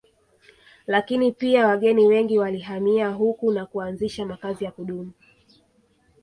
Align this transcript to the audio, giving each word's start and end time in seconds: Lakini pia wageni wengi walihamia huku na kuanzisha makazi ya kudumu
Lakini 0.87 1.31
pia 1.31 1.67
wageni 1.67 2.05
wengi 2.05 2.39
walihamia 2.39 3.09
huku 3.09 3.51
na 3.51 3.65
kuanzisha 3.65 4.25
makazi 4.25 4.65
ya 4.65 4.71
kudumu 4.71 5.11